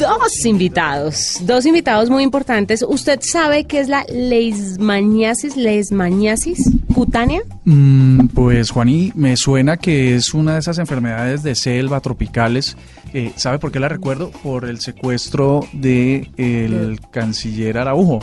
dos 0.00 0.44
invitados, 0.44 1.38
dos 1.42 1.66
invitados 1.66 2.10
muy 2.10 2.22
importantes. 2.22 2.84
¿Usted 2.86 3.20
sabe 3.22 3.64
qué 3.64 3.80
es 3.80 3.88
la 3.88 4.04
leishmaniasis, 4.04 5.56
leishmaniasis 5.56 6.70
cutánea? 6.94 7.42
Mm, 7.64 8.28
pues 8.28 8.70
Juaní, 8.70 9.12
me 9.14 9.36
suena 9.36 9.76
que 9.76 10.16
es 10.16 10.34
una 10.34 10.54
de 10.54 10.60
esas 10.60 10.78
enfermedades 10.78 11.42
de 11.42 11.54
selva 11.54 12.00
tropicales. 12.00 12.76
Eh, 13.12 13.32
¿Sabe 13.36 13.58
por 13.58 13.72
qué 13.72 13.80
la 13.80 13.88
recuerdo? 13.88 14.30
Por 14.30 14.64
el 14.64 14.80
secuestro 14.80 15.60
de 15.72 16.30
el 16.36 16.98
canciller 17.10 17.78
Araujo. 17.78 18.20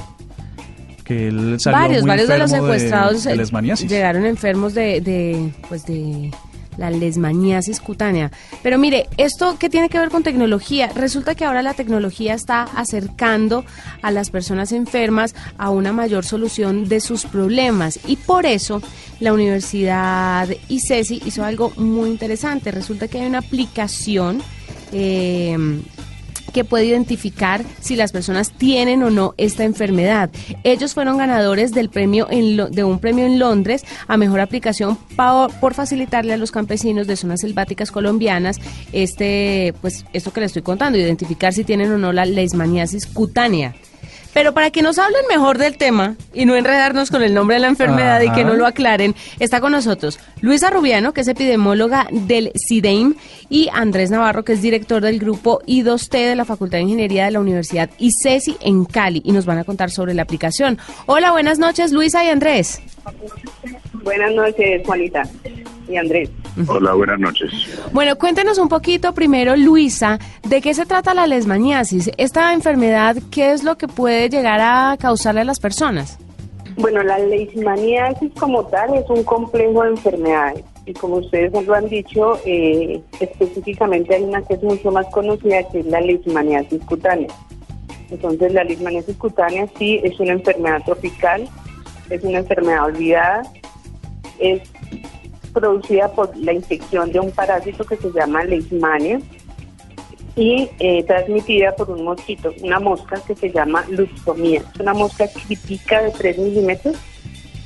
Que 1.04 1.28
él 1.30 1.58
salió 1.60 1.80
varios, 1.80 2.02
muy 2.02 2.10
varios 2.10 2.28
de 2.28 2.38
los 2.38 2.52
secuestrados 2.52 3.24
de, 3.24 3.32
eh, 3.32 3.36
leishmaniasis. 3.38 3.90
llegaron 3.90 4.26
enfermos 4.26 4.74
de, 4.74 5.00
de, 5.00 5.54
pues 5.70 5.86
de 5.86 6.32
la 6.78 6.90
lesmaniasis 6.90 7.80
cutánea. 7.80 8.32
Pero 8.64 8.78
mire, 8.78 9.08
¿esto 9.18 9.58
qué 9.60 9.70
tiene 9.70 9.90
que 9.90 10.00
ver 10.00 10.10
con 10.10 10.24
tecnología? 10.24 10.90
Resulta 10.96 11.36
que 11.36 11.46
ahora 11.46 11.62
la 11.62 11.74
tecnología 11.74 12.34
está 12.34 12.64
acercando 12.64 13.66
a 14.02 14.12
las 14.12 14.30
personas 14.30 14.72
enfermas 14.72 15.36
a 15.58 15.70
una 15.70 15.94
mayor 15.94 16.26
solución 16.26 16.88
de 16.88 17.00
sus 17.00 17.26
problemas 17.26 18.00
y 18.08 18.16
por 18.16 18.46
eso 18.46 18.82
la 19.20 19.34
Universidad 19.34 20.48
ICESI 20.70 21.24
hizo 21.26 21.44
algo 21.44 21.72
muy 21.78 22.10
interesante. 22.10 22.72
Resulta 22.72 23.08
que 23.08 23.20
hay 23.20 23.28
una 23.28 23.40
aplicación 23.40 24.42
eh, 24.92 25.58
que 26.58 26.66
puede 26.66 26.86
identificar 26.86 27.64
si 27.82 27.96
las 27.96 28.12
personas 28.12 28.52
tienen 28.52 29.04
o 29.04 29.12
no 29.12 29.36
esta 29.38 29.64
enfermedad. 29.64 30.32
Ellos 30.64 30.96
fueron 30.96 31.18
ganadores 31.20 31.72
del 31.72 31.90
premio 31.90 32.28
en 32.32 32.58
Lo- 32.58 32.68
de 32.68 32.84
un 32.84 32.98
premio 32.98 33.26
en 33.28 33.38
Londres 33.38 33.84
a 34.08 34.18
mejor 34.18 34.40
aplicación 34.40 34.98
pa- 35.16 35.50
por 35.62 35.76
facilitarle 35.76 36.34
a 36.34 36.38
los 36.38 36.50
campesinos 36.52 37.06
de 37.06 37.16
zonas 37.16 37.42
selváticas 37.42 37.92
colombianas 37.92 38.60
este 38.92 39.74
pues 39.82 40.04
esto 40.14 40.34
que 40.34 40.40
les 40.42 40.48
estoy 40.50 40.64
contando, 40.64 40.98
identificar 40.98 41.54
si 41.54 41.64
tienen 41.64 41.92
o 41.92 41.98
no 42.00 42.12
la 42.12 42.26
leishmaniasis 42.26 43.06
cutánea. 43.06 43.76
Pero 44.34 44.54
para 44.54 44.70
que 44.72 44.82
nos 44.82 45.00
hablen 45.00 45.22
mejor 45.30 45.58
del 45.58 45.78
tema 45.78 46.16
y 46.34 46.46
no 46.46 46.56
enredarnos 46.56 47.10
con 47.10 47.24
el 47.24 47.34
nombre 47.34 47.56
de 47.56 47.62
la 47.62 47.68
enfermedad 47.68 48.22
y 48.22 48.32
que 48.32 48.44
no 48.44 48.54
lo 48.54 48.66
aclaren, 48.66 49.16
está 49.40 49.62
con 49.62 49.72
nosotros 49.72 50.20
Luisa 50.42 50.70
Rubiano, 50.70 51.14
que 51.14 51.22
es 51.22 51.28
epidemióloga 51.28 52.08
del 52.12 52.52
CIDEIM, 52.68 53.16
y 53.50 53.70
Andrés 53.74 54.12
Navarro, 54.12 54.44
que 54.44 54.54
es 54.54 54.62
director 54.62 55.02
del 55.02 55.20
grupo 55.20 55.62
I2T 55.66 56.12
de 56.12 56.36
la 56.36 56.46
Facultad 56.46 56.78
de 56.78 56.84
Ingeniería 56.84 57.26
de 57.26 57.32
la 57.32 57.40
Universidad 57.40 57.90
ICESI 57.98 58.58
en 58.62 58.86
Cali, 58.86 59.22
y 59.26 59.32
nos 59.32 59.46
van 59.46 59.58
a 59.58 59.64
contar 59.64 59.90
sobre 59.90 60.14
la 60.14 60.22
aplicación. 60.24 60.78
Hola, 61.06 61.32
buenas 61.32 61.58
noches, 61.58 61.92
Luisa 61.92 62.24
y 62.24 62.30
Andrés. 62.30 62.82
Buenas 64.04 64.34
noches, 64.34 64.82
Juanita 64.86 65.24
y 65.90 65.98
Andrés. 65.98 66.30
Hola, 66.66 66.94
buenas 66.94 67.20
noches. 67.20 67.52
Bueno, 67.92 68.16
cuéntenos 68.16 68.58
un 68.58 68.68
poquito 68.68 69.14
primero, 69.14 69.56
Luisa, 69.56 70.18
de 70.48 70.62
qué 70.62 70.74
se 70.74 70.86
trata 70.86 71.14
la 71.14 71.28
lesmaniasis. 71.28 72.10
Esta 72.18 72.54
enfermedad, 72.54 73.18
¿qué 73.30 73.52
es 73.52 73.64
lo 73.64 73.78
que 73.78 73.88
puede 73.88 74.30
llegar 74.30 74.60
a 74.62 74.98
causarle 74.98 75.42
a 75.42 75.44
las 75.44 75.60
personas? 75.60 76.18
Bueno, 76.78 77.04
la 77.04 77.18
leishmaniasis 77.20 78.32
como 78.40 78.66
tal 78.68 78.96
es 78.96 79.10
un 79.10 79.24
complejo 79.24 79.84
de 79.84 79.90
enfermedades 79.90 80.64
y 80.86 80.94
como 80.94 81.18
ustedes 81.18 81.52
lo 81.66 81.74
han 81.74 81.90
dicho, 81.90 82.40
eh, 82.46 83.02
específicamente 83.20 84.16
hay 84.16 84.24
una 84.24 84.42
que 84.44 84.54
es 84.54 84.64
mucho 84.64 84.92
más 84.92 85.06
conocida 85.08 85.68
que 85.70 85.80
es 85.80 85.86
la 85.88 86.02
leishmaniasis 86.02 86.84
cutánea. 86.86 87.30
Entonces 88.10 88.54
la 88.54 88.64
leishmaniasis 88.64 89.18
cutánea 89.18 89.68
sí 89.78 90.00
es 90.04 90.20
una 90.20 90.34
enfermedad 90.34 90.82
tropical, 90.86 91.50
es 92.10 92.24
una 92.24 92.40
enfermedad 92.40 92.86
olvidada, 92.86 93.42
es 94.40 94.62
producida 95.60 96.12
por 96.12 96.36
la 96.38 96.54
infección 96.54 97.12
de 97.12 97.20
un 97.20 97.32
parásito 97.32 97.84
que 97.84 97.98
se 97.98 98.12
llama 98.12 98.44
leishmania 98.44 99.20
y 100.36 100.70
eh, 100.80 101.04
transmitida 101.04 101.76
por 101.76 101.90
un 101.90 102.04
mosquito, 102.04 102.54
una 102.62 102.80
mosca 102.80 103.20
que 103.26 103.36
se 103.36 103.52
llama 103.52 103.84
luxomía. 103.90 104.62
Es 104.74 104.80
una 104.80 104.94
mosca 104.94 105.28
crítica 105.28 106.04
de 106.04 106.12
3 106.12 106.38
milímetros 106.38 106.96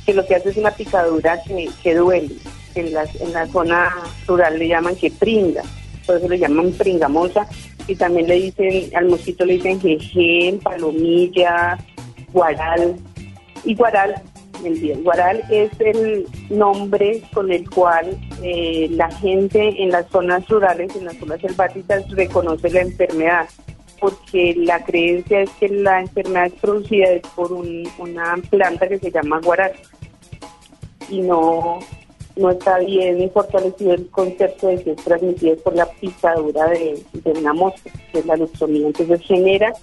que 0.06 0.14
lo 0.14 0.25
que 0.25 0.36
hace 0.36 0.50
es 0.50 0.58
una 0.58 0.72
picadura 0.72 1.42
que, 1.44 1.70
que 1.83 1.95
duele. 1.95 2.36
En 2.73 2.93
la, 2.93 3.04
en 3.20 3.33
la 3.33 3.45
zona 3.48 3.94
rural 4.26 4.58
le 4.58 4.70
llaman 4.70 4.95
que 4.95 5.11
pringa, 5.11 5.61
por 6.05 6.15
eso 6.15 6.30
le 6.30 6.39
llaman 6.39 6.71
pringamosa 6.71 7.45
y 7.86 7.95
también 7.98 8.30
le 8.30 8.36
dicen, 8.36 8.95
al 8.95 9.10
mosquito 9.10 9.44
le 9.44 9.55
dicen 9.55 9.82
jeje, 9.82 10.58
palomilla, 10.64 11.77
guaral 12.32 12.95
y 13.65 13.76
guaral. 13.76 14.15
El. 14.66 15.04
Guaral 15.04 15.44
es 15.49 15.72
el 15.80 16.26
nombre 16.49 17.22
con 17.33 17.52
el 17.52 17.70
cual 17.70 18.17
eh, 18.44 18.88
la 18.92 19.10
gente 19.11 19.82
en 19.82 19.92
las 19.92 20.08
zonas 20.10 20.48
rurales, 20.48 20.95
en 20.95 21.05
las 21.05 21.17
zonas 21.17 21.42
selváticas, 21.42 22.10
reconoce 22.11 22.70
la 22.70 22.82
enfermedad, 22.82 23.48
porque 24.00 24.54
la 24.58 24.83
creencia 24.83 25.42
es 25.42 25.50
que 25.60 25.70
la 25.70 26.02
enfermedad 26.02 26.48
es 26.48 26.54
producida 26.54 27.08
por 27.36 27.52
un- 27.54 27.88
una 28.00 28.36
planta 28.50 28.88
que 28.88 29.00
se 29.00 29.11
llama 29.11 29.39
guaral 29.44 29.71
y 31.10 31.21
no, 31.21 31.80
no 32.36 32.50
está 32.52 32.80
bien 32.80 33.30
fortalecido 33.32 33.94
el 33.94 34.08
concepto 34.10 34.67
de 34.67 34.83
que 34.83 34.92
es 34.92 35.04
transmitida 35.04 35.55
por 35.64 35.76
la 35.76 35.86
picadura 35.86 36.67
de, 36.70 37.04
una 37.26 37.54
mosca, 37.54 37.89
que 38.11 38.20
es 38.20 38.26
la 38.26 38.38
luxomía. 38.38 38.88
Entonces 38.88 39.21
genera 39.21 39.73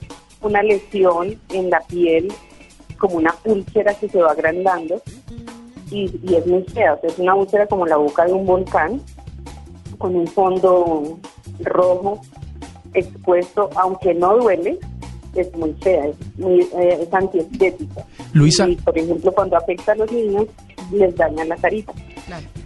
una 0.40 0.62
lesión 0.62 1.38
en 1.50 1.68
la 1.70 1.80
piel 1.80 2.28
como 2.98 3.16
una 3.16 3.34
úlcera 3.44 3.94
que 3.94 4.08
se 4.08 4.20
va 4.20 4.32
agrandando 4.32 5.00
y, 5.90 6.10
y 6.22 6.34
es 6.34 6.46
muy 6.46 6.62
fea, 6.64 6.94
o 6.94 7.00
sea, 7.00 7.10
es 7.10 7.18
una 7.18 7.34
úlcera 7.34 7.66
como 7.66 7.86
la 7.86 7.96
boca 7.96 8.26
de 8.26 8.32
un 8.32 8.44
volcán 8.44 9.00
con 9.96 10.14
un 10.14 10.26
fondo 10.26 11.18
rojo 11.60 12.20
expuesto, 12.94 13.68
aunque 13.76 14.14
no 14.14 14.36
duele, 14.36 14.78
es 15.34 15.54
muy 15.54 15.72
fea, 15.82 16.06
es, 16.06 16.16
muy, 16.36 16.60
eh, 16.60 16.98
es 17.02 17.14
antiestética. 17.14 18.04
Luisa. 18.32 18.68
Y, 18.68 18.76
por 18.76 18.96
ejemplo, 18.96 19.32
cuando 19.32 19.56
afecta 19.56 19.92
a 19.92 19.96
los 19.96 20.10
niños, 20.10 20.46
les 20.92 21.14
daña 21.16 21.44
la 21.44 21.56
carita. 21.56 21.92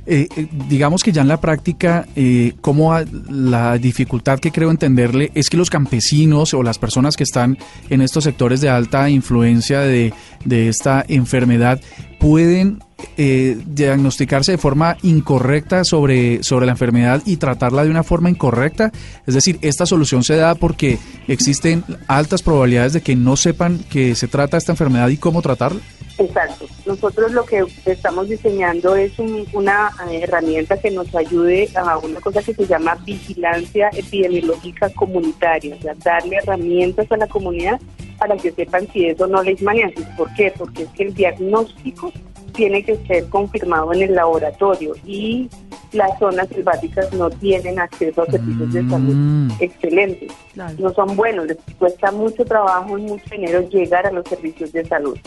Eh, 0.05 0.27
eh, 0.37 0.49
digamos 0.69 1.03
que 1.03 1.13
ya 1.13 1.23
en 1.23 1.29
la 1.29 1.41
práctica, 1.41 2.07
eh, 2.17 2.55
como 2.61 2.93
la 3.31 3.79
dificultad 3.79 4.41
que 4.41 4.51
creo 4.51 4.71
entenderle 4.71 5.31
es 5.35 5.49
que 5.49 5.57
los 5.57 5.71
campesinos 5.71 6.55
o 6.55 6.63
las 6.63 6.79
personas 6.79 7.17
que 7.17 7.23
están 7.23 7.57
en 7.89 8.01
estos 8.01 8.25
sectores 8.25 8.61
de 8.61 8.69
alta 8.69 9.09
influencia 9.11 9.81
de, 9.81 10.13
de 10.45 10.69
esta 10.69 11.05
enfermedad 11.07 11.81
pueden 12.19 12.79
eh, 13.17 13.59
diagnosticarse 13.67 14.53
de 14.53 14.59
forma 14.59 14.97
incorrecta 15.03 15.85
sobre, 15.85 16.43
sobre 16.43 16.67
la 16.67 16.73
enfermedad 16.73 17.23
y 17.27 17.37
tratarla 17.37 17.85
de 17.85 17.91
una 17.91 18.05
forma 18.05 18.31
incorrecta. 18.31 18.93
Es 19.27 19.35
decir, 19.35 19.59
esta 19.63 19.87
solución 19.87 20.23
se 20.23 20.37
da 20.37 20.55
porque 20.55 20.99
existen 21.27 21.85
altas 22.07 22.43
probabilidades 22.43 22.93
de 22.93 23.01
que 23.01 23.17
no 23.17 23.37
sepan 23.37 23.81
que 23.91 24.15
se 24.15 24.29
trata 24.29 24.57
esta 24.57 24.73
enfermedad 24.73 25.09
y 25.09 25.17
cómo 25.17 25.43
tratarla. 25.43 25.81
Exacto. 26.19 26.67
Nosotros 26.87 27.33
lo 27.33 27.45
que 27.45 27.65
estamos 27.87 28.29
diseñando 28.29 28.95
es 28.97 29.19
un- 29.19 29.47
una 29.53 29.91
eh, 30.11 30.21
herramienta 30.23 30.77
que 30.77 30.91
nos 30.91 31.15
ayude 31.15 31.69
a 31.75 31.99
una 31.99 32.21
cosa 32.21 32.43
que 32.43 32.55
se 32.55 32.67
llama 32.67 32.95
vigilancia 33.05 33.89
epidemiológica 33.95 34.91
comunitaria, 34.91 35.75
o 35.77 35.83
sea, 35.83 35.95
darle 36.05 36.37
herramientas 36.37 37.11
a 37.11 37.17
la 37.17 37.27
comunidad 37.27 37.81
para 38.19 38.37
que 38.37 38.53
sepan 38.53 38.87
si 38.93 39.07
es 39.07 39.21
o 39.21 39.27
no 39.27 39.43
leishmaniasis. 39.43 40.05
¿Por 40.17 40.33
qué? 40.35 40.53
Porque 40.57 40.83
es 40.85 40.89
que 40.91 41.05
el 41.05 41.15
diagnóstico 41.15 42.13
tiene 42.55 42.85
que 42.85 42.97
ser 43.07 43.27
confirmado 43.31 43.93
en 43.95 44.03
el 44.03 44.15
laboratorio 44.15 44.95
y 45.07 45.49
las 45.93 46.19
zonas 46.19 46.49
selváticas 46.49 47.11
no 47.15 47.31
tienen 47.31 47.79
acceso 47.79 48.23
a 48.23 48.27
servicios 48.27 48.73
de 48.73 48.89
salud 48.89 49.15
Mm. 49.15 49.51
excelentes. 49.61 50.33
Claro. 50.53 50.75
No 50.79 50.93
son 50.93 51.17
buenos, 51.17 51.47
les 51.47 51.57
cuesta 51.79 52.13
mucho 52.13 52.45
trabajo 52.45 52.97
y 52.99 53.03
mucho 53.03 53.25
dinero 53.31 53.67
llegar 53.71 54.07
a 54.07 54.13
los 54.13 54.27
servicios 54.29 54.71
de 54.73 54.85
salud. 54.85 55.19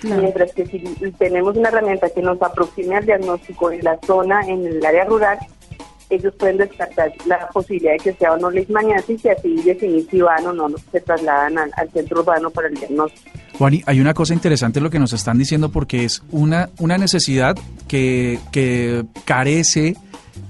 Claro. 0.00 0.22
Mientras 0.22 0.52
que 0.52 0.66
si 0.66 0.78
tenemos 1.18 1.56
una 1.56 1.68
herramienta 1.68 2.10
que 2.10 2.22
nos 2.22 2.40
aproxime 2.42 2.96
al 2.96 3.06
diagnóstico 3.06 3.70
en 3.70 3.82
la 3.82 3.98
zona, 4.06 4.42
en 4.46 4.66
el 4.66 4.84
área 4.84 5.04
rural, 5.04 5.38
ellos 6.10 6.34
pueden 6.38 6.58
descartar 6.58 7.12
la 7.26 7.48
posibilidad 7.48 7.92
de 7.92 7.98
que 7.98 8.12
sea 8.12 8.32
o 8.32 8.36
no 8.36 8.50
leishmaniasis 8.50 9.24
y 9.24 9.28
así 9.28 9.62
definir 9.62 10.06
si 10.10 10.20
van 10.20 10.46
o 10.46 10.52
no 10.52 10.68
se 10.92 11.00
trasladan 11.00 11.58
al, 11.58 11.70
al 11.76 11.90
centro 11.90 12.20
urbano 12.20 12.50
para 12.50 12.68
el 12.68 12.74
diagnóstico. 12.74 13.30
Juani, 13.58 13.82
hay 13.86 14.00
una 14.00 14.14
cosa 14.14 14.34
interesante 14.34 14.80
en 14.80 14.84
lo 14.84 14.90
que 14.90 14.98
nos 14.98 15.12
están 15.12 15.38
diciendo 15.38 15.70
porque 15.70 16.04
es 16.04 16.22
una, 16.30 16.70
una 16.78 16.98
necesidad 16.98 17.56
que, 17.86 18.38
que 18.50 19.04
carece 19.24 19.96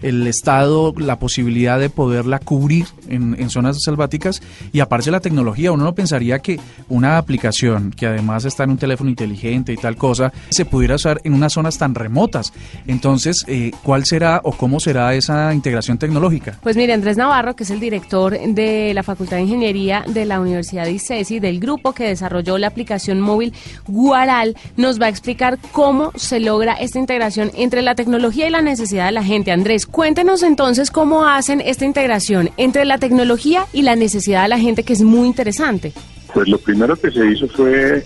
el 0.05 0.27
Estado 0.27 0.95
la 0.97 1.19
posibilidad 1.19 1.79
de 1.79 1.91
poderla 1.91 2.39
cubrir 2.39 2.87
en, 3.09 3.37
en 3.39 3.51
zonas 3.51 3.83
selváticas 3.83 4.43
y 4.73 4.81
aparte 4.81 5.11
la 5.11 5.21
tecnología, 5.21 5.73
uno 5.73 5.85
no 5.85 5.95
pensaría 5.95 6.39
que 6.39 6.61
una 6.89 7.19
aplicación 7.19 7.91
que 7.91 8.07
además 8.07 8.45
está 8.45 8.65
en 8.65 8.71
un 8.71 8.79
teléfono 8.79 9.11
inteligente 9.11 9.73
y 9.73 9.77
tal 9.77 9.97
cosa, 9.97 10.33
se 10.51 10.65
pudiera 10.65 10.97
usar 10.97 11.21
en 11.25 11.35
unas 11.35 11.53
zonas 11.53 11.79
tan 11.79 11.95
remotas. 11.95 12.53
Entonces, 12.87 13.45
eh, 13.49 13.73
¿cuál 13.83 14.05
será 14.05 14.41
o 14.45 14.53
cómo 14.53 14.81
será 14.81 15.15
esa 15.15 15.53
integración 15.55 15.99
tecnológica? 15.99 16.59
Pues 16.63 16.77
mire, 16.77 16.93
Andrés 16.93 17.17
Navarro, 17.17 17.57
que 17.57 17.65
es 17.65 17.71
el 17.71 17.81
director 17.81 18.39
de 18.39 18.93
la 18.95 19.03
Facultad 19.03 19.37
de 19.37 19.43
Ingeniería 19.43 20.05
de 20.07 20.25
la 20.25 20.41
Universidad 20.41 20.85
de 20.85 20.93
ICESI, 20.93 21.41
del 21.41 21.61
grupo 21.61 21.93
que 21.93 22.05
desarrolló 22.05 22.59
la 22.59 22.69
aplicación 22.69 23.21
móvil 23.21 23.53
Guaral, 23.87 24.57
nos 24.77 25.01
va 25.01 25.07
a 25.07 25.09
explicar 25.09 25.59
cómo 25.73 26.13
se 26.17 26.41
logra 26.41 26.75
esta 26.75 26.99
integración 26.99 27.51
entre 27.55 27.83
la 27.83 27.95
tecnología 27.95 28.47
y 28.47 28.51
la 28.51 28.63
necesidad 28.63 29.07
de 29.07 29.13
la 29.13 29.25
gente. 29.25 29.53
Andrés, 29.53 29.87
Cuéntenos 29.95 30.43
entonces 30.43 30.91
cómo 30.91 31.25
hacen 31.25 31.61
esta 31.61 31.85
integración 31.85 32.51
entre 32.57 32.85
la 32.85 32.99
tecnología 32.99 33.67
y 33.73 33.83
la 33.83 33.95
necesidad 33.95 34.43
de 34.43 34.49
la 34.49 34.59
gente, 34.59 34.83
que 34.83 34.93
es 34.93 35.03
muy 35.03 35.29
interesante. 35.29 35.93
Pues 36.35 36.49
lo 36.49 36.59
primero 36.59 36.97
que 36.97 37.13
se 37.13 37.25
hizo 37.25 37.47
fue 37.47 38.05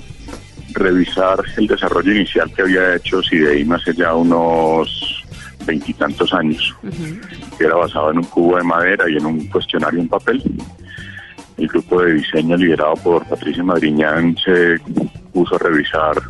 revisar 0.75 1.39
el 1.57 1.67
desarrollo 1.67 2.13
inicial 2.13 2.53
que 2.53 2.61
había 2.61 2.97
hecho 2.97 3.23
CIDEIM 3.23 3.73
hace 3.73 3.95
ya 3.95 4.15
unos 4.15 5.25
veintitantos 5.65 6.31
años, 6.35 6.77
que 7.57 7.65
era 7.65 7.77
basado 7.77 8.11
en 8.11 8.19
un 8.19 8.25
cubo 8.25 8.59
de 8.59 8.65
madera 8.65 9.09
y 9.09 9.17
en 9.17 9.25
un 9.25 9.47
cuestionario 9.47 10.01
en 10.01 10.09
papel. 10.09 10.43
El 11.57 11.69
grupo 11.69 12.03
de 12.03 12.13
diseño 12.13 12.59
liderado 12.59 12.97
por 12.97 13.25
Patricia 13.27 13.65
Madriñán 13.65 14.37
se 14.45 14.77
puso 15.33 15.55
a 15.55 15.59
revisar 15.59 16.21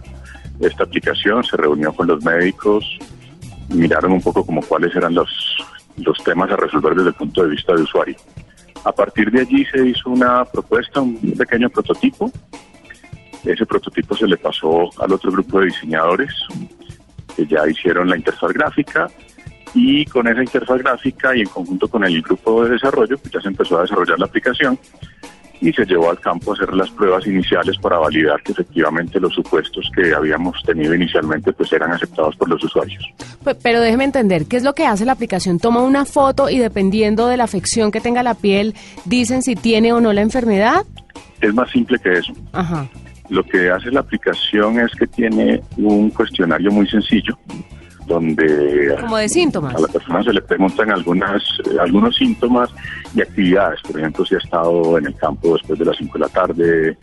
esta 0.61 0.85
aplicación, 0.85 1.43
se 1.43 1.57
reunió 1.57 1.93
con 1.93 2.07
los 2.07 2.25
médicos, 2.25 2.85
miraron 3.71 4.13
un 4.13 4.23
poco 4.23 4.45
como 4.45 4.63
cuáles 4.63 4.95
eran 4.97 5.15
los, 5.15 5.29
los 5.99 6.23
temas 6.25 6.51
a 6.51 6.57
resolver 6.57 6.95
desde 6.95 7.11
el 7.11 7.15
punto 7.15 7.43
de 7.43 7.51
vista 7.51 7.75
de 7.75 7.83
usuario. 7.83 8.17
A 8.85 8.93
partir 8.93 9.31
de 9.31 9.41
allí 9.41 9.65
se 9.67 9.87
hizo 9.87 10.11
una 10.11 10.45
propuesta, 10.45 11.01
un 11.01 11.19
pequeño 11.37 11.69
prototipo. 11.69 12.31
Ese 13.45 13.67
prototipo 13.67 14.17
se 14.17 14.27
le 14.27 14.37
pasó 14.37 14.91
al 15.01 15.13
otro 15.13 15.31
grupo 15.33 15.61
de 15.61 15.67
diseñadores 15.67 16.33
que 17.37 17.47
ya 17.47 17.69
hicieron 17.69 18.09
la 18.09 18.17
interfaz 18.17 18.53
gráfica 18.53 19.09
y 19.75 20.05
con 20.07 20.27
esa 20.27 20.43
interfaz 20.43 20.79
gráfica 20.79 21.37
y 21.37 21.41
en 21.41 21.49
conjunto 21.49 21.89
con 21.89 22.05
el 22.05 22.21
grupo 22.23 22.65
de 22.65 22.71
desarrollo, 22.71 23.19
pues 23.19 23.33
ya 23.33 23.41
se 23.41 23.49
empezó 23.49 23.79
a 23.79 23.83
desarrollar 23.83 24.19
la 24.19 24.27
aplicación 24.27 24.79
y 25.61 25.73
se 25.73 25.85
llevó 25.85 26.11
al 26.11 26.21
campo 26.21 26.53
a 26.53 26.55
hacer 26.55 26.73
las 26.75 26.91
pruebas 26.91 27.27
iniciales 27.27 27.77
para 27.79 27.99
validar 27.99 28.43
que 28.43 28.53
efectivamente 28.53 29.19
los 29.21 29.35
supuestos 29.35 29.91
que 29.95 30.15
habíamos 30.15 30.63
tenido 30.63 30.95
inicialmente 30.95 31.53
pues 31.53 31.73
eran 31.73 31.93
aceptados 31.93 32.37
por 32.37 32.49
los 32.49 32.63
usuarios. 32.63 33.05
Pero 33.63 33.81
déjeme 33.81 34.05
entender, 34.05 34.47
¿qué 34.47 34.57
es 34.57 34.63
lo 34.63 34.75
que 34.75 34.87
hace 34.87 35.05
la 35.05 35.13
aplicación? 35.13 35.59
Toma 35.59 35.83
una 35.83 36.05
foto 36.05 36.49
y 36.49 36.59
dependiendo 36.59 37.27
de 37.27 37.37
la 37.37 37.45
afección 37.45 37.91
que 37.91 38.01
tenga 38.01 38.23
la 38.23 38.35
piel, 38.35 38.75
dicen 39.05 39.43
si 39.43 39.57
tiene 39.57 39.93
o 39.93 40.01
no 40.01 40.13
la 40.13 40.21
enfermedad. 40.21 40.85
Es 41.41 41.55
más 41.55 41.71
simple 41.71 41.99
que 41.99 42.13
eso. 42.15 42.33
Ajá. 42.53 42.89
Lo 43.29 43.45
que 43.45 43.71
hace 43.71 43.91
la 43.91 44.01
aplicación 44.01 44.81
es 44.81 44.91
que 44.93 45.07
tiene 45.07 45.61
un 45.77 46.11
cuestionario 46.11 46.71
muy 46.71 46.89
sencillo 46.89 47.39
donde 48.09 48.97
como 49.01 49.19
de 49.19 49.29
síntomas. 49.29 49.75
a 49.75 49.81
la 49.81 49.89
persona 49.89 50.23
se 50.25 50.33
le 50.33 50.41
preguntan 50.41 50.91
algunas 50.91 51.43
eh, 51.71 51.77
algunos 51.79 52.17
síntomas 52.17 52.71
y 53.15 53.21
actividades. 53.21 53.81
Por 53.83 54.01
ejemplo 54.01 54.25
si 54.25 54.35
ha 54.35 54.39
estado 54.39 54.99
en 54.99 55.07
el 55.07 55.15
campo 55.15 55.53
después 55.53 55.79
de 55.79 55.85
las 55.85 55.97
5 55.99 56.13
de 56.15 56.19
la 56.19 56.29
tarde 56.29 56.99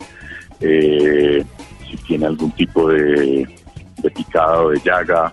eh, 0.60 1.44
si 1.88 1.96
tiene 1.98 2.26
algún 2.26 2.50
tipo 2.52 2.88
de, 2.88 3.48
de 3.98 4.10
picada 4.10 4.60
o 4.60 4.70
de 4.70 4.80
llaga. 4.80 5.32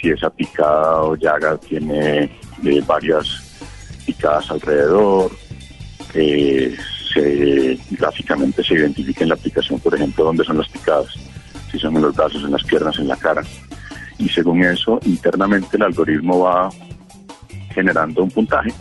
Si 0.00 0.10
esa 0.10 0.28
picada 0.28 1.02
o 1.02 1.16
llaga 1.16 1.56
tiene 1.56 2.24
eh, 2.64 2.82
varias 2.86 3.26
picadas 4.04 4.50
alrededor 4.50 5.30
se 6.12 7.78
gráficamente 7.92 8.62
se 8.62 8.74
identifica 8.74 9.22
en 9.22 9.30
la 9.30 9.36
aplicación 9.36 9.78
por 9.80 9.94
ejemplo 9.94 10.24
dónde 10.24 10.44
son 10.44 10.58
las 10.58 10.68
picadas. 10.68 11.14
Si 11.70 11.78
son 11.78 11.96
en 11.96 12.02
los 12.02 12.14
brazos 12.14 12.42
en 12.44 12.50
las 12.50 12.64
piernas 12.64 12.98
en 12.98 13.08
la 13.08 13.16
cara 13.16 13.42
y 14.18 14.28
según 14.28 14.62
eso 14.62 15.00
internamente 15.04 15.76
el 15.76 15.82
algoritmo 15.82 16.40
va 16.40 16.70
generando 17.70 18.22
un 18.22 18.30
puntaje 18.30 18.72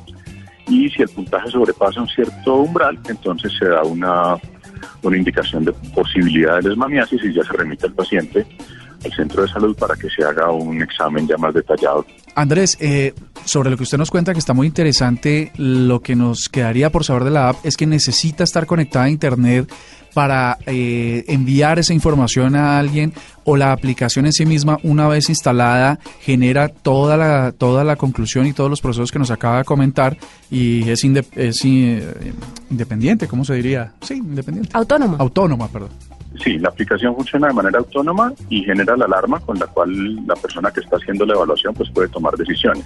y 0.68 0.90
si 0.90 1.02
el 1.02 1.10
puntaje 1.10 1.50
sobrepasa 1.50 2.02
un 2.02 2.08
cierto 2.08 2.56
umbral, 2.56 3.00
entonces 3.10 3.52
se 3.58 3.66
da 3.66 3.84
una, 3.84 4.38
una 5.02 5.18
indicación 5.18 5.66
de 5.66 5.74
posibilidad 5.94 6.58
de 6.58 6.70
lesmamiasis 6.70 7.22
y 7.24 7.34
ya 7.34 7.44
se 7.44 7.54
remite 7.54 7.88
al 7.88 7.94
paciente 7.94 8.46
al 9.04 9.12
centro 9.12 9.42
de 9.42 9.50
salud 9.50 9.76
para 9.76 9.96
que 9.96 10.10
se 10.10 10.24
haga 10.24 10.50
un 10.50 10.82
examen 10.82 11.28
ya 11.28 11.38
más 11.38 11.54
detallado. 11.54 12.06
Andrés, 12.36 12.78
eh, 12.80 13.14
sobre 13.46 13.70
lo 13.70 13.78
que 13.78 13.84
usted 13.84 13.98
nos 13.98 14.12
cuenta, 14.12 14.34
que 14.34 14.40
está 14.40 14.54
muy 14.54 14.68
interesante, 14.68 15.52
lo 15.58 16.02
que 16.02 16.16
nos 16.16 16.50
quedaría 16.50 16.92
por 16.92 17.04
saber 17.04 17.24
de 17.24 17.32
la 17.32 17.50
app 17.50 17.66
es 17.66 17.78
que 17.78 17.86
necesita 17.86 18.44
estar 18.44 18.66
conectada 18.66 19.06
a 19.06 19.10
Internet 19.10 19.72
para 20.14 20.58
eh, 20.66 21.26
enviar 21.28 21.80
esa 21.80 21.94
información 21.94 22.56
a 22.56 22.78
alguien 22.78 23.14
o 23.46 23.58
la 23.58 23.72
aplicación 23.72 24.26
en 24.26 24.34
sí 24.34 24.46
misma 24.46 24.78
una 24.84 25.08
vez 25.08 25.30
instalada 25.30 26.00
genera 26.22 26.70
toda 26.70 27.18
la 27.18 27.52
toda 27.52 27.84
la 27.84 27.96
conclusión 27.96 28.46
y 28.46 28.54
todos 28.54 28.70
los 28.70 28.80
procesos 28.80 29.12
que 29.12 29.20
nos 29.20 29.32
acaba 29.32 29.58
de 29.58 29.64
comentar 29.64 30.18
y 30.52 30.88
es, 30.90 31.04
es 31.04 31.66
eh, 31.66 32.34
independiente, 32.70 33.28
¿cómo 33.28 33.44
se 33.44 33.56
diría? 33.56 33.94
Sí, 34.02 34.16
independiente. 34.16 34.70
Autónoma. 34.74 35.18
Autónoma, 35.20 35.68
perdón. 35.68 35.90
Sí, 36.42 36.58
la 36.58 36.70
aplicación 36.70 37.16
funciona 37.16 37.48
de 37.48 37.54
manera 37.54 37.80
autónoma 37.80 38.34
y 38.50 38.64
genera 38.64 38.98
la 38.98 39.06
alarma 39.06 39.40
con 39.40 39.58
la 39.60 39.68
cual 39.68 40.26
la 40.26 40.36
persona 40.36 40.72
que 40.72 40.80
está 40.80 40.98
haciendo 40.98 41.26
la 41.26 41.34
evaluación 41.34 41.74
pues 41.74 41.90
puede 41.92 42.08
tomar 42.08 42.36
decisiones. 42.36 42.86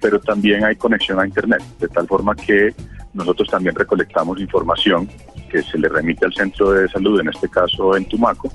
Pero 0.00 0.18
también 0.20 0.64
hay 0.64 0.76
conexión 0.76 1.20
a 1.20 1.26
Internet, 1.26 1.62
de 1.78 1.88
tal 1.88 2.06
forma 2.06 2.34
que 2.34 2.74
nosotros 3.12 3.48
también 3.48 3.74
recolectamos 3.74 4.40
información 4.40 5.08
que 5.50 5.62
se 5.62 5.78
le 5.78 5.88
remite 5.88 6.24
al 6.24 6.32
centro 6.32 6.70
de 6.70 6.88
salud, 6.88 7.20
en 7.20 7.28
este 7.28 7.48
caso 7.48 7.96
en 7.96 8.04
Tumaco, 8.06 8.50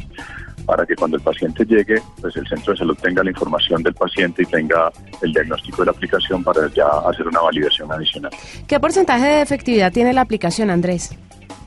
para 0.66 0.86
que 0.86 0.96
cuando 0.96 1.18
el 1.18 1.24
paciente 1.24 1.66
llegue, 1.66 2.02
pues 2.20 2.36
el 2.38 2.48
centro 2.48 2.74
de 2.74 2.80
salud 2.80 2.98
tenga 3.02 3.24
la 3.24 3.30
información 3.30 3.84
del 3.84 3.94
paciente 3.94 4.44
y 4.44 4.46
tenga 4.46 4.92
el 5.22 5.32
diagnóstico 5.32 5.82
de 5.82 5.88
la 5.88 5.92
aplicación 5.92 6.44
para 6.44 6.68
ya 6.74 6.88
hacer 7.08 7.28
una 7.28 7.42
validación 7.42 7.92
adicional. 7.92 8.32
¿Qué 8.68 8.80
porcentaje 8.80 9.26
de 9.26 9.42
efectividad 9.42 9.92
tiene 9.92 10.14
la 10.14 10.22
aplicación, 10.22 10.70
Andrés? 10.70 11.16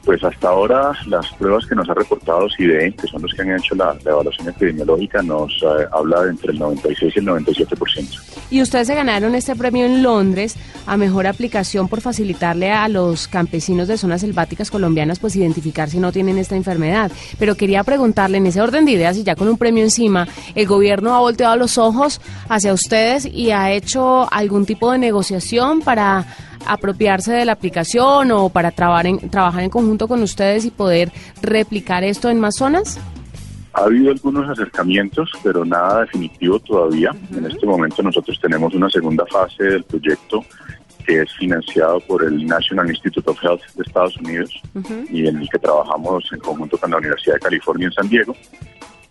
Pues 0.09 0.25
hasta 0.25 0.49
ahora 0.49 0.93
las 1.07 1.31
pruebas 1.35 1.67
que 1.67 1.75
nos 1.75 1.87
ha 1.91 1.93
reportado 1.93 2.49
CIDE, 2.57 2.95
que 2.95 3.07
son 3.09 3.21
los 3.21 3.31
que 3.35 3.43
han 3.43 3.55
hecho 3.55 3.75
la, 3.75 3.95
evaluación 4.03 4.49
epidemiológica, 4.49 5.21
nos 5.21 5.53
eh, 5.63 5.87
habla 5.93 6.23
de 6.23 6.31
entre 6.31 6.53
el 6.53 6.59
96 6.59 7.13
y 7.15 7.19
el 7.19 7.27
97%. 7.27 8.19
Y 8.49 8.63
ustedes 8.63 8.87
se 8.87 8.95
ganaron 8.95 9.35
este 9.35 9.55
premio 9.55 9.85
en 9.85 10.03
Londres 10.03 10.57
a 10.87 10.97
mejor 10.97 11.27
aplicación 11.27 11.89
por 11.89 12.01
facilitarle 12.01 12.73
a 12.73 12.89
los 12.89 13.29
campesinos 13.29 13.87
de 13.87 13.99
zonas 13.99 14.23
selváticas 14.23 14.71
colombianas 14.71 15.19
pues 15.19 15.37
identificar 15.37 15.91
si 15.91 15.99
no 15.99 16.11
tienen 16.11 16.39
esta 16.39 16.57
enfermedad. 16.57 17.13
Pero 17.39 17.57
quería 17.57 17.85
preguntarle 17.85 18.39
en 18.39 18.47
ese 18.47 18.63
orden 18.63 18.87
de 18.87 18.93
ideas 18.93 19.19
y 19.19 19.25
ya 19.25 19.37
con 19.37 19.47
un 19.47 19.59
premio 19.59 19.85
encima, 19.85 20.27
¿el 20.55 20.67
gobierno 20.67 21.17
ha 21.17 21.21
volteado 21.21 21.57
los 21.57 21.77
ojos 21.77 22.23
hacia 22.49 22.73
ustedes 22.73 23.27
y 23.27 23.51
ha 23.51 23.73
hecho 23.73 24.27
algún 24.33 24.65
tipo 24.65 24.91
de 24.91 24.97
negociación 24.97 25.83
para 25.83 26.25
apropiarse 26.67 27.33
de 27.33 27.45
la 27.45 27.53
aplicación 27.53 28.31
o 28.31 28.49
para 28.49 28.71
trabajar 28.71 29.07
en, 29.07 29.31
trabajar 29.31 29.63
en 29.63 29.71
conjunto 29.71 30.09
con 30.09 30.23
ustedes 30.23 30.65
y 30.65 30.71
poder 30.71 31.11
replicar 31.43 32.05
esto 32.05 32.31
en 32.31 32.41
más 32.41 32.57
zonas? 32.57 32.99
Ha 33.75 33.83
habido 33.83 34.11
algunos 34.11 34.49
acercamientos, 34.49 35.31
pero 35.43 35.65
nada 35.65 36.01
definitivo 36.01 36.59
todavía. 36.61 37.11
En 37.37 37.47
este 37.47 37.65
momento 37.67 38.03
nosotros 38.03 38.39
tenemos 38.41 38.75
una 38.75 38.91
segunda 38.91 39.25
fase 39.27 39.63
del 39.65 39.85
proyecto 39.85 40.45
que 41.09 41.23
es 41.23 41.33
financiado 41.37 42.01
por 42.01 42.23
el 42.23 42.45
National 42.47 42.91
Institute 42.91 43.31
of 43.31 43.43
Health 43.43 43.63
de 43.77 43.83
Estados 43.83 44.17
Unidos 44.19 44.53
y 45.11 45.27
en 45.27 45.39
el 45.39 45.49
que 45.49 45.59
trabajamos 45.59 46.25
en 46.33 46.41
conjunto 46.41 46.77
con 46.77 46.91
la 46.91 46.99
Universidad 46.99 47.35
de 47.35 47.41
California 47.41 47.87
en 47.87 47.93
San 47.93 48.09
Diego. 48.09 48.37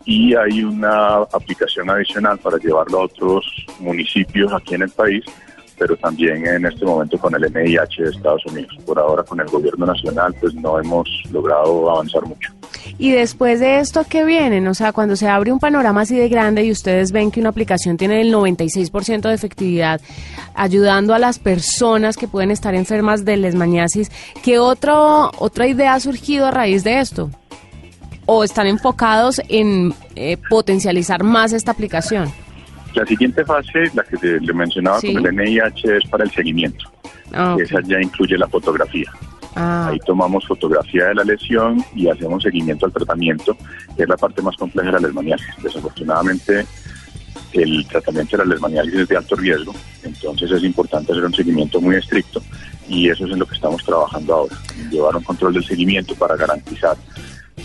Y 0.06 0.36
hay 0.36 0.64
una 0.64 1.24
aplicación 1.34 1.90
adicional 1.90 2.38
para 2.38 2.58
llevarlo 2.58 3.00
a 3.00 3.04
otros 3.06 3.46
municipios 3.80 4.54
aquí 4.54 4.76
en 4.76 4.84
el 4.84 4.92
país 4.92 5.26
pero 5.78 5.96
también 5.98 6.46
en 6.46 6.66
este 6.66 6.86
momento 6.86 7.18
con 7.18 7.34
el 7.36 7.52
MIH 7.52 8.04
de 8.04 8.10
Estados 8.10 8.46
Unidos. 8.46 8.76
Por 8.86 9.00
ahora 9.00 9.24
con 9.24 9.40
el 9.40 9.48
gobierno 9.48 9.86
nacional 9.86 10.34
pues 10.40 10.54
no 10.56 10.80
hemos 10.80 11.08
logrado 11.32 11.90
avanzar 11.90 12.26
mucho. 12.26 12.52
Y 12.98 13.12
después 13.12 13.60
de 13.60 13.80
esto, 13.80 14.06
¿qué 14.10 14.24
vienen? 14.24 14.68
O 14.68 14.74
sea, 14.74 14.92
cuando 14.92 15.16
se 15.16 15.28
abre 15.28 15.52
un 15.52 15.60
panorama 15.60 16.02
así 16.02 16.16
de 16.16 16.30
grande 16.30 16.64
y 16.64 16.72
ustedes 16.72 17.12
ven 17.12 17.32
que 17.32 17.40
una 17.40 17.50
aplicación 17.50 17.98
tiene 17.98 18.22
el 18.22 18.34
96% 18.34 19.22
de 19.22 19.34
efectividad, 19.34 20.02
ayudando 20.56 21.14
a 21.14 21.20
las 21.20 21.38
personas 21.38 22.18
que 22.18 22.28
pueden 22.28 22.52
estar 22.52 22.74
enfermas 22.74 23.24
de 23.24 23.38
lesmaniasis, 23.38 24.12
¿qué 24.44 24.60
otro, 24.60 25.32
otra 25.38 25.68
idea 25.68 25.94
ha 25.94 26.00
surgido 26.00 26.48
a 26.48 26.52
raíz 26.52 26.84
de 26.84 27.00
esto? 27.00 27.30
¿O 28.26 28.44
están 28.44 28.68
enfocados 28.68 29.42
en 29.48 29.94
eh, 30.16 30.38
potencializar 30.50 31.24
más 31.24 31.54
esta 31.54 31.72
aplicación? 31.72 32.32
La 32.94 33.06
siguiente 33.06 33.46
fase, 33.46 33.92
la 33.94 34.04
que 34.04 34.18
le 34.40 34.54
mencionaba 34.54 35.00
con 35.02 35.26
el 35.26 35.36
NIH, 35.36 35.98
es 35.98 36.10
para 36.10 36.24
el 36.24 36.32
seguimiento. 36.32 36.92
Ah, 37.34 37.56
Esa 37.60 37.80
ya 37.84 38.02
incluye 38.02 38.38
la 38.38 38.48
fotografía. 38.48 39.12
Ah. 39.56 39.90
Ahí 39.90 40.00
tomamos 40.06 40.46
fotografía 40.48 41.06
de 41.08 41.16
la 41.16 41.24
lesión 41.24 41.84
y 41.96 42.08
hacemos 42.08 42.44
seguimiento 42.44 42.86
al 42.86 42.94
tratamiento, 42.94 43.58
que 43.96 44.04
es 44.04 44.10
la 44.10 44.18
parte 44.18 44.42
más 44.42 44.56
compleja 44.56 44.88
de 44.88 44.94
la 44.94 45.08
lesmaniasis. 45.08 45.48
Desafortunadamente, 45.62 46.66
el 47.54 47.88
tratamiento 47.88 48.38
de 48.38 48.46
la 48.46 48.54
lesmaniasis 48.54 48.94
es 48.94 49.08
de 49.08 49.18
alto 49.18 49.36
riesgo, 49.36 49.74
entonces 50.04 50.52
es 50.52 50.64
importante 50.64 51.12
hacer 51.12 51.26
un 51.26 51.34
seguimiento 51.34 51.82
muy 51.82 51.96
estricto 51.96 52.42
y 52.88 53.10
eso 53.10 53.26
es 53.26 53.32
en 53.32 53.40
lo 53.40 53.46
que 53.46 53.56
estamos 53.56 53.84
trabajando 53.84 54.34
ahora, 54.34 54.56
llevar 54.90 55.16
un 55.16 55.24
control 55.24 55.54
del 55.54 55.66
seguimiento 55.66 56.16
para 56.16 56.36
garantizar 56.36 56.96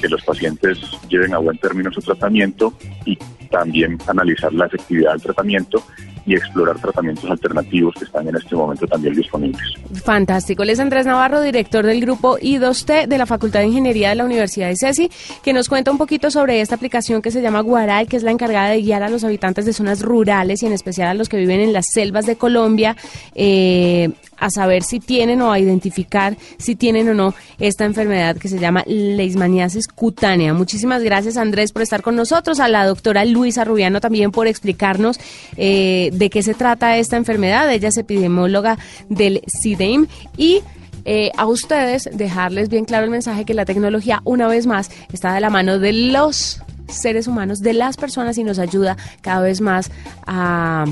que 0.00 0.08
los 0.08 0.22
pacientes 0.22 0.78
lleven 1.08 1.34
a 1.34 1.38
buen 1.38 1.58
término 1.58 1.92
su 1.92 2.00
tratamiento 2.00 2.72
y 3.04 3.16
también 3.50 3.98
analizar 4.06 4.52
la 4.52 4.66
efectividad 4.66 5.12
del 5.12 5.22
tratamiento 5.22 5.82
y 6.26 6.34
explorar 6.34 6.78
tratamientos 6.78 7.28
alternativos 7.30 7.94
que 7.98 8.04
están 8.04 8.28
en 8.28 8.36
este 8.36 8.54
momento 8.54 8.86
también 8.86 9.14
disponibles. 9.14 9.74
Fantástico. 10.04 10.62
Él 10.62 10.70
es 10.70 10.80
Andrés 10.80 11.06
Navarro, 11.06 11.40
director 11.40 11.84
del 11.84 12.00
grupo 12.00 12.38
I2T 12.38 13.06
de 13.08 13.18
la 13.18 13.26
Facultad 13.26 13.60
de 13.60 13.66
Ingeniería 13.66 14.10
de 14.10 14.14
la 14.16 14.24
Universidad 14.24 14.68
de 14.68 14.76
CESI, 14.76 15.10
que 15.42 15.52
nos 15.52 15.68
cuenta 15.68 15.90
un 15.90 15.98
poquito 15.98 16.30
sobre 16.30 16.60
esta 16.60 16.76
aplicación 16.76 17.22
que 17.22 17.30
se 17.30 17.42
llama 17.42 17.60
Guaral, 17.60 18.06
que 18.06 18.16
es 18.16 18.22
la 18.22 18.30
encargada 18.30 18.70
de 18.70 18.82
guiar 18.82 19.02
a 19.02 19.08
los 19.08 19.24
habitantes 19.24 19.64
de 19.64 19.72
zonas 19.72 20.00
rurales 20.00 20.62
y 20.62 20.66
en 20.66 20.72
especial 20.72 21.08
a 21.08 21.14
los 21.14 21.28
que 21.28 21.36
viven 21.36 21.60
en 21.60 21.72
las 21.72 21.86
selvas 21.92 22.26
de 22.26 22.36
Colombia 22.36 22.96
eh, 23.34 24.10
a 24.42 24.50
saber 24.50 24.82
si 24.82 24.98
tienen 24.98 25.40
o 25.40 25.52
a 25.52 25.58
identificar 25.60 26.36
si 26.58 26.74
tienen 26.74 27.08
o 27.08 27.14
no 27.14 27.32
esta 27.60 27.84
enfermedad 27.84 28.36
que 28.36 28.48
se 28.48 28.58
llama 28.58 28.82
leishmaniasis 28.86 29.86
cutánea. 29.86 30.52
Muchísimas 30.52 31.02
gracias 31.04 31.36
Andrés 31.36 31.72
por 31.72 31.82
estar 31.82 32.02
con 32.02 32.16
nosotros, 32.16 32.58
a 32.58 32.66
la 32.66 32.84
doctora 32.84 33.24
Luisa 33.24 33.64
Rubiano 33.64 34.00
también 34.00 34.32
por 34.32 34.48
explicarnos 34.48 35.20
eh, 35.56 36.10
de 36.12 36.28
qué 36.28 36.42
se 36.42 36.54
trata 36.54 36.96
esta 36.96 37.16
enfermedad. 37.16 37.72
Ella 37.72 37.88
es 37.88 37.96
epidemióloga 37.96 38.78
del 39.08 39.42
CIDEIM 39.46 40.08
y 40.36 40.62
eh, 41.04 41.30
a 41.36 41.46
ustedes 41.46 42.10
dejarles 42.12 42.68
bien 42.68 42.84
claro 42.84 43.04
el 43.04 43.10
mensaje 43.10 43.44
que 43.44 43.54
la 43.54 43.64
tecnología 43.64 44.22
una 44.24 44.48
vez 44.48 44.66
más 44.66 44.90
está 45.12 45.32
de 45.34 45.40
la 45.40 45.50
mano 45.50 45.78
de 45.78 45.92
los 45.92 46.60
seres 46.88 47.28
humanos, 47.28 47.60
de 47.60 47.74
las 47.74 47.96
personas 47.96 48.38
y 48.38 48.44
nos 48.44 48.58
ayuda 48.58 48.96
cada 49.20 49.40
vez 49.40 49.60
más 49.60 49.90
a 50.26 50.84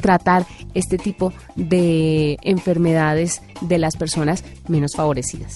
tratar 0.00 0.46
este 0.74 0.98
tipo 0.98 1.32
de 1.54 2.38
enfermedades 2.42 3.42
de 3.60 3.78
las 3.78 3.96
personas 3.96 4.44
menos 4.68 4.94
favorecidas. 4.94 5.54